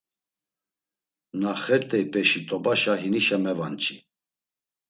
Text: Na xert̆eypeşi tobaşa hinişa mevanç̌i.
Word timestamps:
Na 1.41 1.53
xert̆eypeşi 1.63 2.41
tobaşa 2.47 2.93
hinişa 3.01 3.37
mevanç̌i. 3.43 3.97